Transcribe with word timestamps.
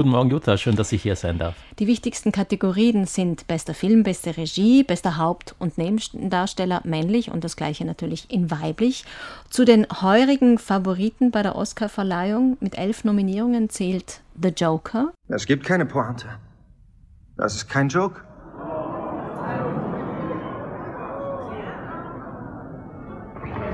Guten 0.00 0.12
Morgen, 0.12 0.30
Jutta. 0.30 0.56
Schön, 0.56 0.76
dass 0.76 0.92
ich 0.92 1.02
hier 1.02 1.14
sein 1.14 1.36
darf. 1.36 1.54
Die 1.78 1.86
wichtigsten 1.86 2.32
Kategorien 2.32 3.04
sind 3.04 3.46
bester 3.46 3.74
Film, 3.74 4.02
beste 4.02 4.34
Regie, 4.34 4.82
bester 4.82 5.18
Haupt- 5.18 5.54
und 5.58 5.76
Nebendarsteller 5.76 6.80
männlich 6.84 7.30
und 7.30 7.44
das 7.44 7.54
gleiche 7.54 7.84
natürlich 7.84 8.24
in 8.30 8.50
weiblich. 8.50 9.04
Zu 9.50 9.66
den 9.66 9.86
heurigen 10.00 10.56
Favoriten 10.56 11.30
bei 11.30 11.42
der 11.42 11.54
Oscarverleihung 11.54 12.56
mit 12.60 12.78
elf 12.78 13.04
Nominierungen 13.04 13.68
zählt 13.68 14.22
The 14.40 14.48
Joker. 14.48 15.12
Es 15.28 15.44
gibt 15.44 15.66
keine 15.66 15.84
Pointe. 15.84 16.28
Das 17.36 17.54
ist 17.54 17.68
kein 17.68 17.90
Joke. 17.90 18.22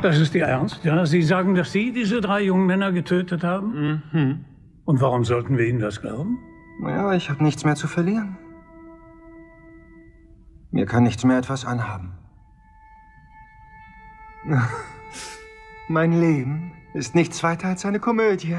Das 0.02 0.18
ist 0.18 0.34
Ihr 0.34 0.46
Ernst? 0.46 0.80
Ja, 0.82 1.06
Sie 1.06 1.22
sagen, 1.22 1.54
dass 1.54 1.70
Sie 1.70 1.93
diese 1.93 2.20
drei 2.20 2.43
jungen 2.43 2.66
Männer 2.66 2.90
getötet 2.90 3.45
haben? 3.45 4.02
Mhm. 4.11 4.45
Und 4.87 5.00
warum 5.00 5.25
sollten 5.25 5.59
wir 5.59 5.66
Ihnen 5.66 5.80
das 5.80 6.00
glauben? 6.00 6.39
Naja, 6.80 7.12
ich 7.12 7.29
habe 7.29 7.43
nichts 7.43 7.64
mehr 7.64 7.75
zu 7.75 7.89
verlieren. 7.89 8.39
Mir 10.71 10.86
kann 10.86 11.03
nichts 11.03 11.25
mehr 11.25 11.39
etwas 11.39 11.64
anhaben. 11.64 12.13
mein 15.89 16.13
Leben 16.13 16.72
ist 16.94 17.17
nichts 17.17 17.43
weiter 17.43 17.68
als 17.68 17.85
eine 17.85 17.99
Komödie. 17.99 18.58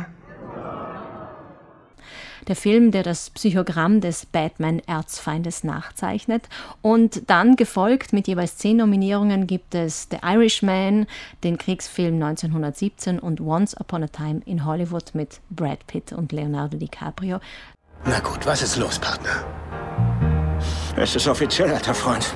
Der 2.48 2.56
Film, 2.56 2.92
der 2.92 3.04
das 3.04 3.30
Psychogramm 3.30 4.02
des 4.02 4.26
Batman-Erzfeindes 4.26 5.64
nachzeichnet. 5.64 6.48
Und 6.82 7.30
dann 7.30 7.56
gefolgt 7.56 8.14
mit 8.14 8.28
jeweils 8.28 8.58
zehn 8.58 8.78
Nominierungen 8.78 9.48
gibt 9.48 9.76
es 9.76 10.08
The 10.10 10.18
Irishman, 10.24 11.08
den 11.44 11.58
Kriegsfilm 11.58 12.16
1917 12.16 13.20
und 13.20 13.42
Once 13.42 13.76
Upon 13.76 14.04
a 14.04 14.08
Time 14.08 14.42
in 14.46 14.66
Hollywood 14.66 15.14
mit 15.14 15.42
Brad 15.50 15.86
Pitt 15.88 16.14
und 16.14 16.32
Leonardo 16.32 16.78
DiCaprio. 16.78 17.40
Na 18.06 18.20
gut, 18.20 18.46
was 18.46 18.62
ist 18.62 18.78
los, 18.78 18.98
Partner? 19.00 19.44
Es 20.96 21.16
ist 21.16 21.28
offiziell, 21.28 21.72
alter 21.72 21.94
Freund. 21.94 22.34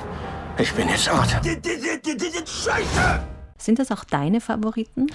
Ich 0.58 0.72
bin 0.74 0.88
jetzt 0.88 1.10
Ort. 1.10 1.30
Scheiße! 2.46 3.31
Sind 3.64 3.78
das 3.78 3.90
auch 3.90 4.04
deine 4.04 4.40
Favoriten? 4.40 5.06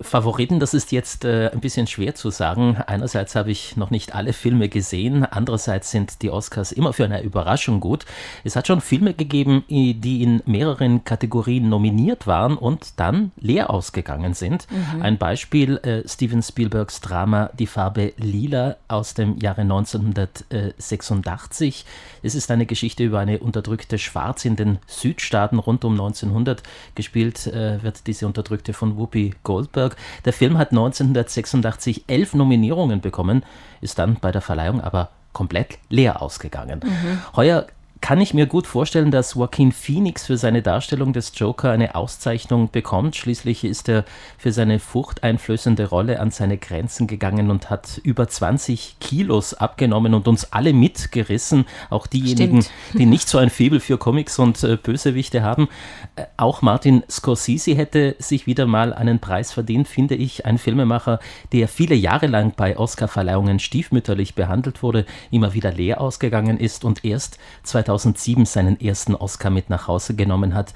Favoriten, 0.00 0.60
das 0.60 0.74
ist 0.74 0.92
jetzt 0.92 1.24
äh, 1.24 1.50
ein 1.52 1.60
bisschen 1.60 1.86
schwer 1.86 2.14
zu 2.14 2.30
sagen. 2.30 2.76
Einerseits 2.86 3.34
habe 3.34 3.50
ich 3.50 3.76
noch 3.76 3.90
nicht 3.90 4.14
alle 4.14 4.32
Filme 4.32 4.68
gesehen, 4.68 5.24
andererseits 5.24 5.90
sind 5.90 6.22
die 6.22 6.30
Oscars 6.30 6.72
immer 6.72 6.92
für 6.92 7.04
eine 7.04 7.22
Überraschung 7.22 7.80
gut. 7.80 8.04
Es 8.44 8.56
hat 8.56 8.66
schon 8.66 8.80
Filme 8.80 9.14
gegeben, 9.14 9.64
die 9.68 10.22
in 10.22 10.42
mehreren 10.46 11.04
Kategorien 11.04 11.68
nominiert 11.68 12.26
waren 12.26 12.56
und 12.56 12.98
dann 12.98 13.32
leer 13.38 13.70
ausgegangen 13.70 14.34
sind. 14.34 14.66
Mhm. 14.70 15.02
Ein 15.02 15.18
Beispiel 15.18 15.76
äh, 15.78 16.06
Steven 16.08 16.42
Spielbergs 16.42 17.00
Drama 17.00 17.50
Die 17.58 17.66
Farbe 17.66 18.12
Lila 18.16 18.76
aus 18.88 19.14
dem 19.14 19.38
Jahre 19.38 19.62
1986. 19.62 21.84
Es 22.22 22.34
ist 22.34 22.50
eine 22.50 22.66
Geschichte 22.66 23.04
über 23.04 23.18
eine 23.18 23.38
unterdrückte 23.40 23.98
Schwarz 23.98 24.44
in 24.44 24.56
den 24.56 24.78
Südstaaten 24.86 25.58
rund 25.58 25.84
um 25.84 25.92
1900 25.92 26.62
gespielt. 26.94 27.46
Äh, 27.46 27.81
wird 27.82 28.06
diese 28.06 28.26
unterdrückte 28.26 28.72
von 28.72 28.96
Whoopi 28.96 29.34
Goldberg. 29.42 29.96
Der 30.24 30.32
Film 30.32 30.58
hat 30.58 30.70
1986 30.70 32.04
elf 32.06 32.34
Nominierungen 32.34 33.00
bekommen, 33.00 33.44
ist 33.80 33.98
dann 33.98 34.16
bei 34.20 34.32
der 34.32 34.42
Verleihung 34.42 34.80
aber 34.80 35.10
komplett 35.32 35.78
leer 35.88 36.22
ausgegangen. 36.22 36.80
Mhm. 36.84 37.36
Heuer 37.36 37.66
kann 38.12 38.20
ich 38.20 38.34
mir 38.34 38.44
gut 38.44 38.66
vorstellen, 38.66 39.10
dass 39.10 39.32
Joaquin 39.32 39.72
Phoenix 39.72 40.26
für 40.26 40.36
seine 40.36 40.60
Darstellung 40.60 41.14
des 41.14 41.32
Joker 41.34 41.70
eine 41.70 41.94
Auszeichnung 41.94 42.68
bekommt. 42.70 43.16
Schließlich 43.16 43.64
ist 43.64 43.88
er 43.88 44.04
für 44.36 44.52
seine 44.52 44.80
furchteinflößende 44.80 45.88
Rolle 45.88 46.20
an 46.20 46.30
seine 46.30 46.58
Grenzen 46.58 47.06
gegangen 47.06 47.50
und 47.50 47.70
hat 47.70 48.02
über 48.04 48.28
20 48.28 48.96
Kilos 49.00 49.54
abgenommen 49.54 50.12
und 50.12 50.28
uns 50.28 50.52
alle 50.52 50.74
mitgerissen. 50.74 51.64
Auch 51.88 52.06
diejenigen, 52.06 52.60
Stimmt. 52.60 52.74
die 53.00 53.06
nicht 53.06 53.30
so 53.30 53.38
ein 53.38 53.48
Febel 53.48 53.80
für 53.80 53.96
Comics 53.96 54.38
und 54.38 54.62
äh, 54.62 54.76
Bösewichte 54.76 55.42
haben. 55.42 55.70
Äh, 56.14 56.24
auch 56.36 56.60
Martin 56.60 57.04
Scorsese 57.08 57.74
hätte 57.74 58.16
sich 58.18 58.46
wieder 58.46 58.66
mal 58.66 58.92
einen 58.92 59.20
Preis 59.20 59.54
verdient, 59.54 59.88
finde 59.88 60.16
ich. 60.16 60.44
Ein 60.44 60.58
Filmemacher, 60.58 61.18
der 61.52 61.66
viele 61.66 61.94
Jahre 61.94 62.26
lang 62.26 62.52
bei 62.58 62.76
Oscarverleihungen 62.76 63.58
stiefmütterlich 63.58 64.34
behandelt 64.34 64.82
wurde, 64.82 65.06
immer 65.30 65.54
wieder 65.54 65.72
leer 65.72 65.98
ausgegangen 65.98 66.58
ist 66.58 66.84
und 66.84 67.06
erst 67.06 67.38
2000 67.62 68.01
2007 68.02 68.46
seinen 68.46 68.80
ersten 68.80 69.14
Oscar 69.14 69.50
mit 69.50 69.70
nach 69.70 69.86
Hause 69.86 70.14
genommen 70.14 70.54
hat. 70.54 70.74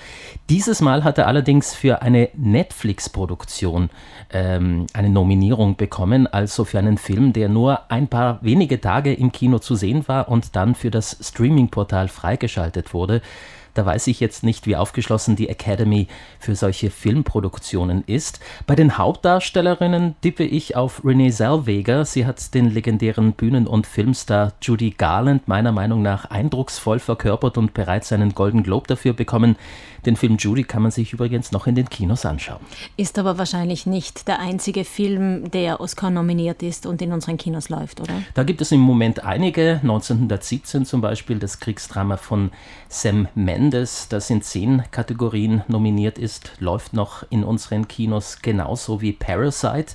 Dieses 0.48 0.80
Mal 0.80 1.04
hat 1.04 1.18
er 1.18 1.26
allerdings 1.26 1.74
für 1.74 2.02
eine 2.02 2.28
Netflix-Produktion 2.34 3.90
ähm, 4.30 4.86
eine 4.92 5.10
Nominierung 5.10 5.76
bekommen, 5.76 6.26
also 6.26 6.64
für 6.64 6.78
einen 6.78 6.98
Film, 6.98 7.32
der 7.32 7.48
nur 7.48 7.90
ein 7.90 8.08
paar 8.08 8.38
wenige 8.42 8.80
Tage 8.80 9.12
im 9.12 9.32
Kino 9.32 9.58
zu 9.58 9.74
sehen 9.74 10.06
war 10.08 10.28
und 10.28 10.56
dann 10.56 10.74
für 10.74 10.90
das 10.90 11.16
Streaming-Portal 11.20 12.08
freigeschaltet 12.08 12.94
wurde. 12.94 13.22
Da 13.76 13.84
weiß 13.84 14.06
ich 14.06 14.20
jetzt 14.20 14.42
nicht, 14.42 14.66
wie 14.66 14.74
aufgeschlossen 14.74 15.36
die 15.36 15.50
Academy 15.50 16.08
für 16.38 16.56
solche 16.56 16.90
Filmproduktionen 16.90 18.04
ist. 18.06 18.40
Bei 18.66 18.74
den 18.74 18.96
Hauptdarstellerinnen 18.96 20.16
tippe 20.22 20.44
ich 20.44 20.76
auf 20.76 21.04
Renee 21.04 21.30
Zellweger. 21.30 22.06
Sie 22.06 22.24
hat 22.24 22.54
den 22.54 22.70
legendären 22.70 23.34
Bühnen- 23.34 23.66
und 23.66 23.86
Filmstar 23.86 24.54
Judy 24.62 24.94
Garland 24.96 25.46
meiner 25.46 25.72
Meinung 25.72 26.00
nach 26.00 26.24
eindrucksvoll 26.24 27.00
verkörpert 27.00 27.58
und 27.58 27.74
bereits 27.74 28.12
einen 28.12 28.34
Golden 28.34 28.62
Globe 28.62 28.86
dafür 28.86 29.12
bekommen. 29.12 29.56
Den 30.06 30.16
Film 30.16 30.36
Judy 30.38 30.62
kann 30.62 30.82
man 30.82 30.92
sich 30.92 31.12
übrigens 31.12 31.50
noch 31.50 31.66
in 31.66 31.74
den 31.74 31.90
Kinos 31.90 32.24
anschauen. 32.24 32.60
Ist 32.96 33.18
aber 33.18 33.38
wahrscheinlich 33.38 33.86
nicht 33.86 34.28
der 34.28 34.38
einzige 34.38 34.84
Film, 34.84 35.50
der 35.50 35.80
Oscar 35.80 36.10
nominiert 36.10 36.62
ist 36.62 36.86
und 36.86 37.02
in 37.02 37.12
unseren 37.12 37.36
Kinos 37.36 37.68
läuft, 37.68 38.00
oder? 38.00 38.22
Da 38.34 38.44
gibt 38.44 38.60
es 38.60 38.70
im 38.70 38.80
Moment 38.80 39.24
einige. 39.24 39.80
1917 39.82 40.86
zum 40.86 41.00
Beispiel 41.00 41.40
das 41.40 41.58
Kriegsdrama 41.58 42.16
von 42.16 42.52
Sam 42.88 43.26
Mendes, 43.34 43.65
das 43.70 44.30
in 44.30 44.42
zehn 44.42 44.82
Kategorien 44.90 45.62
nominiert 45.68 46.18
ist, 46.18 46.52
läuft 46.58 46.92
noch 46.92 47.24
in 47.30 47.44
unseren 47.44 47.88
Kinos 47.88 48.38
genauso 48.42 49.00
wie 49.00 49.12
Parasite 49.12 49.94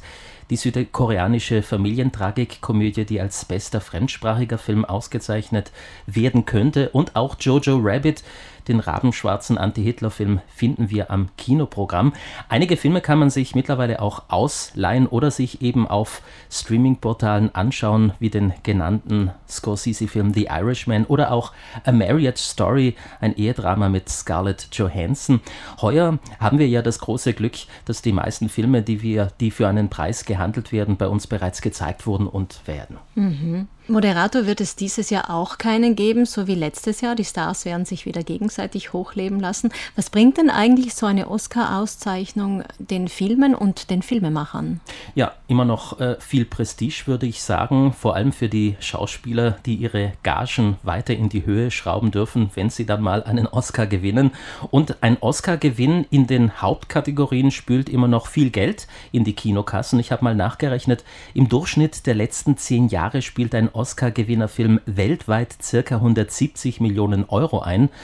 die 0.51 0.57
südkoreanische 0.57 1.63
Familientragikkomödie, 1.63 3.05
die 3.05 3.21
als 3.21 3.45
bester 3.45 3.79
fremdsprachiger 3.79 4.57
Film 4.57 4.83
ausgezeichnet 4.83 5.71
werden 6.05 6.45
könnte, 6.45 6.89
und 6.89 7.15
auch 7.15 7.37
Jojo 7.39 7.79
Rabbit, 7.81 8.21
den 8.67 8.79
rabenschwarzen 8.79 9.57
Anti-Hitler-Film 9.57 10.41
finden 10.47 10.89
wir 10.89 11.11
am 11.11 11.29
Kinoprogramm. 11.37 12.13
Einige 12.49 12.77
Filme 12.77 13.01
kann 13.01 13.19
man 13.19 13.29
sich 13.29 13.55
mittlerweile 13.55 14.01
auch 14.01 14.23
ausleihen 14.29 15.07
oder 15.07 15.31
sich 15.31 15.61
eben 15.61 15.87
auf 15.87 16.21
Streaming-Portalen 16.49 17.53
anschauen, 17.55 18.13
wie 18.19 18.29
den 18.29 18.53
genannten 18.63 19.31
Scorsese-Film 19.47 20.33
The 20.33 20.47
Irishman 20.49 21.05
oder 21.05 21.31
auch 21.31 21.53
A 21.85 21.91
Marriage 21.91 22.41
Story, 22.41 22.95
ein 23.19 23.35
Ehedrama 23.35 23.89
mit 23.89 24.09
Scarlett 24.09 24.67
Johansson. 24.71 25.41
Heuer 25.81 26.19
haben 26.39 26.59
wir 26.59 26.67
ja 26.67 26.81
das 26.81 26.99
große 26.99 27.33
Glück, 27.33 27.55
dass 27.85 28.01
die 28.01 28.13
meisten 28.13 28.49
Filme, 28.49 28.81
die 28.81 29.01
wir, 29.01 29.31
die 29.39 29.51
für 29.51 29.67
einen 29.67 29.89
Preis 29.89 30.25
gehandelt 30.25 30.71
werden, 30.71 30.97
bei 30.97 31.07
uns 31.07 31.27
bereits 31.27 31.61
gezeigt 31.61 32.05
wurden 32.05 32.27
und 32.27 32.61
werden. 32.67 32.97
Mhm. 33.15 33.67
Moderator 33.91 34.45
wird 34.45 34.61
es 34.61 34.75
dieses 34.75 35.09
Jahr 35.09 35.29
auch 35.29 35.57
keinen 35.57 35.95
geben, 35.95 36.25
so 36.25 36.47
wie 36.47 36.55
letztes 36.55 37.01
Jahr. 37.01 37.15
Die 37.15 37.25
Stars 37.25 37.65
werden 37.65 37.85
sich 37.85 38.05
wieder 38.05 38.23
gegenseitig 38.23 38.93
hochleben 38.93 39.39
lassen. 39.39 39.71
Was 39.95 40.09
bringt 40.09 40.37
denn 40.37 40.49
eigentlich 40.49 40.95
so 40.95 41.05
eine 41.05 41.29
Oscar-Auszeichnung 41.29 42.63
den 42.79 43.07
Filmen 43.07 43.53
und 43.53 43.89
den 43.89 44.01
Filmemachern? 44.01 44.79
Ja, 45.15 45.33
immer 45.47 45.65
noch 45.65 45.99
äh, 45.99 46.15
viel 46.19 46.45
Prestige, 46.45 47.03
würde 47.05 47.25
ich 47.25 47.41
sagen. 47.43 47.93
Vor 47.93 48.15
allem 48.15 48.31
für 48.31 48.49
die 48.49 48.77
Schauspieler, 48.79 49.57
die 49.65 49.75
ihre 49.75 50.13
Gagen 50.23 50.77
weiter 50.83 51.13
in 51.13 51.29
die 51.29 51.45
Höhe 51.45 51.69
schrauben 51.69 52.11
dürfen, 52.11 52.49
wenn 52.55 52.69
sie 52.69 52.85
dann 52.85 53.01
mal 53.01 53.23
einen 53.23 53.47
Oscar 53.47 53.87
gewinnen. 53.87 54.31
Und 54.69 55.03
ein 55.03 55.17
Oscar-Gewinn 55.19 56.05
in 56.09 56.27
den 56.27 56.61
Hauptkategorien 56.61 57.51
spült 57.51 57.89
immer 57.89 58.07
noch 58.07 58.27
viel 58.27 58.51
Geld 58.51 58.87
in 59.11 59.23
die 59.23 59.33
Kinokassen. 59.33 59.99
Ich 59.99 60.11
habe 60.11 60.23
mal 60.23 60.35
nachgerechnet, 60.35 61.03
im 61.33 61.49
Durchschnitt 61.49 62.05
der 62.05 62.15
letzten 62.15 62.57
zehn 62.57 62.87
Jahre 62.87 63.21
spielt 63.21 63.53
ein 63.53 63.69
Oscar-Gewinnerfilm 63.81 64.79
weltweit 64.85 65.55
circa 65.59 65.95
170 65.95 66.79
Millionen 66.81 67.25
Euro 67.27 67.59
ein. 67.59 67.89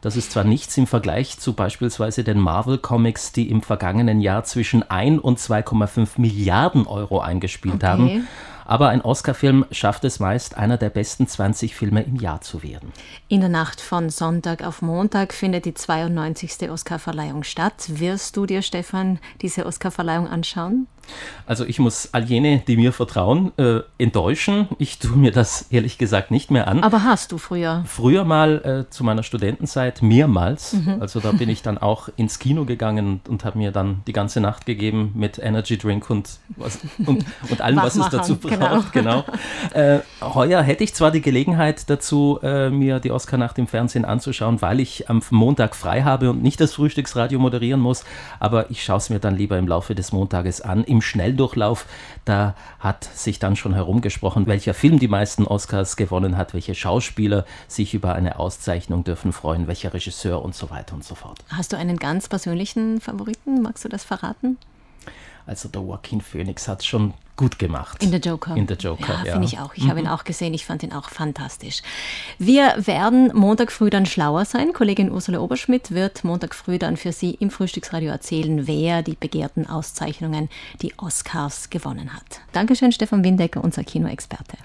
Das 0.00 0.16
ist 0.16 0.32
zwar 0.32 0.44
nichts 0.44 0.76
im 0.78 0.86
Vergleich 0.86 1.38
zu 1.38 1.52
beispielsweise 1.52 2.24
den 2.24 2.38
Marvel-Comics, 2.38 3.32
die 3.32 3.50
im 3.50 3.62
vergangenen 3.62 4.20
Jahr 4.20 4.44
zwischen 4.44 4.88
1 4.88 5.20
und 5.20 5.38
2,5 5.38 6.08
Milliarden 6.16 6.86
Euro 6.86 7.20
eingespielt 7.20 7.76
okay. 7.76 7.86
haben. 7.86 8.28
Aber 8.64 8.88
ein 8.88 9.00
Oscar-Film 9.02 9.66
schafft 9.70 10.04
es 10.04 10.20
meist, 10.20 10.56
einer 10.56 10.76
der 10.76 10.90
besten 10.90 11.26
20 11.26 11.74
Filme 11.74 12.02
im 12.02 12.16
Jahr 12.16 12.40
zu 12.40 12.62
werden. 12.62 12.92
In 13.26 13.40
der 13.40 13.48
Nacht 13.48 13.80
von 13.80 14.08
Sonntag 14.10 14.62
auf 14.62 14.82
Montag 14.82 15.34
findet 15.34 15.64
die 15.64 15.74
92. 15.74 16.70
Oscar-Verleihung 16.70 17.44
statt. 17.44 17.86
Wirst 17.88 18.36
du 18.36 18.46
dir, 18.46 18.62
Stefan, 18.62 19.18
diese 19.40 19.66
Oscar-Verleihung 19.66 20.28
anschauen? 20.28 20.86
Also 21.46 21.64
ich 21.64 21.78
muss 21.78 22.10
all 22.12 22.24
jene, 22.24 22.62
die 22.66 22.76
mir 22.76 22.92
vertrauen, 22.92 23.52
äh, 23.56 23.80
enttäuschen. 23.98 24.68
Ich 24.78 24.98
tue 24.98 25.16
mir 25.16 25.32
das 25.32 25.66
ehrlich 25.70 25.96
gesagt 25.96 26.30
nicht 26.30 26.50
mehr 26.50 26.68
an. 26.68 26.82
Aber 26.82 27.04
hast 27.04 27.32
du 27.32 27.38
früher? 27.38 27.84
Früher 27.86 28.24
mal 28.24 28.86
äh, 28.86 28.90
zu 28.90 29.02
meiner 29.02 29.22
Studentenzeit 29.22 30.02
mehrmals. 30.02 30.74
Mhm. 30.74 30.98
Also 31.00 31.20
da 31.20 31.32
bin 31.32 31.48
ich 31.48 31.62
dann 31.62 31.78
auch 31.78 32.10
ins 32.16 32.38
Kino 32.38 32.64
gegangen 32.64 33.06
und, 33.06 33.28
und 33.28 33.44
habe 33.44 33.58
mir 33.58 33.72
dann 33.72 34.02
die 34.06 34.12
ganze 34.12 34.40
Nacht 34.40 34.66
gegeben 34.66 35.12
mit 35.14 35.38
Energy 35.38 35.78
Drink 35.78 36.10
und, 36.10 36.38
was, 36.56 36.78
und, 37.06 37.24
und 37.48 37.60
allem, 37.60 37.78
was 37.78 37.96
es 37.96 38.08
dazu 38.10 38.36
braucht. 38.36 38.92
Genau. 38.92 39.22
genau. 39.22 39.24
Äh, 39.72 40.00
heuer 40.20 40.62
hätte 40.62 40.84
ich 40.84 40.94
zwar 40.94 41.10
die 41.10 41.20
Gelegenheit 41.20 41.88
dazu, 41.88 42.38
äh, 42.42 42.70
mir 42.70 43.00
die 43.00 43.10
Oscar-Nacht 43.10 43.58
im 43.58 43.66
Fernsehen 43.66 44.04
anzuschauen, 44.04 44.60
weil 44.60 44.80
ich 44.80 45.08
am 45.08 45.22
Montag 45.30 45.74
frei 45.74 46.02
habe 46.02 46.30
und 46.30 46.42
nicht 46.42 46.60
das 46.60 46.74
Frühstücksradio 46.74 47.38
moderieren 47.38 47.80
muss, 47.80 48.04
aber 48.40 48.70
ich 48.70 48.84
schaue 48.84 48.98
es 48.98 49.10
mir 49.10 49.18
dann 49.18 49.36
lieber 49.36 49.58
im 49.58 49.66
Laufe 49.68 49.94
des 49.94 50.12
Montages 50.12 50.60
an. 50.60 50.84
Im 50.84 50.97
Schnelldurchlauf, 51.00 51.86
da 52.24 52.54
hat 52.78 53.04
sich 53.04 53.38
dann 53.38 53.56
schon 53.56 53.74
herumgesprochen, 53.74 54.46
welcher 54.46 54.74
Film 54.74 54.98
die 54.98 55.08
meisten 55.08 55.46
Oscars 55.46 55.96
gewonnen 55.96 56.36
hat, 56.36 56.54
welche 56.54 56.74
Schauspieler 56.74 57.44
sich 57.66 57.94
über 57.94 58.14
eine 58.14 58.38
Auszeichnung 58.38 59.04
dürfen 59.04 59.32
freuen, 59.32 59.66
welcher 59.66 59.94
Regisseur 59.94 60.42
und 60.42 60.54
so 60.54 60.70
weiter 60.70 60.94
und 60.94 61.04
so 61.04 61.14
fort. 61.14 61.38
Hast 61.48 61.72
du 61.72 61.76
einen 61.76 61.96
ganz 61.96 62.28
persönlichen 62.28 63.00
Favoriten? 63.00 63.62
Magst 63.62 63.84
du 63.84 63.88
das 63.88 64.04
verraten? 64.04 64.58
Also 65.46 65.68
der 65.68 65.80
Joaquin 65.80 66.20
Phoenix 66.20 66.68
hat 66.68 66.84
schon 66.84 67.14
gut 67.38 67.58
gemacht. 67.58 68.02
In 68.02 68.10
The 68.10 68.18
Joker. 68.18 68.54
In 68.54 68.68
The 68.68 68.74
Joker, 68.74 69.14
ja. 69.20 69.24
ja. 69.24 69.32
finde 69.32 69.46
ich 69.46 69.58
auch. 69.58 69.72
Ich 69.74 69.84
mhm. 69.84 69.90
habe 69.90 70.00
ihn 70.00 70.08
auch 70.08 70.24
gesehen. 70.24 70.52
Ich 70.52 70.66
fand 70.66 70.82
ihn 70.82 70.92
auch 70.92 71.08
fantastisch. 71.08 71.80
Wir 72.38 72.74
werden 72.76 73.30
Montag 73.32 73.72
früh 73.72 73.88
dann 73.88 74.04
schlauer 74.04 74.44
sein. 74.44 74.74
Kollegin 74.74 75.10
Ursula 75.10 75.38
Oberschmidt 75.38 75.92
wird 75.92 76.22
Montag 76.22 76.54
früh 76.54 76.78
dann 76.78 76.98
für 76.98 77.12
Sie 77.12 77.30
im 77.30 77.50
Frühstücksradio 77.50 78.10
erzählen, 78.10 78.66
wer 78.66 79.02
die 79.02 79.16
begehrten 79.18 79.66
Auszeichnungen, 79.66 80.50
die 80.82 80.92
Oscars 80.98 81.70
gewonnen 81.70 82.12
hat. 82.12 82.40
Dankeschön, 82.52 82.92
Stefan 82.92 83.24
Windecker, 83.24 83.64
unser 83.64 83.84
Kinoexperte. 83.84 84.58